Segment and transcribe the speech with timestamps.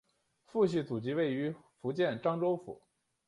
[0.47, 2.81] 父系祖籍位于福建漳州府。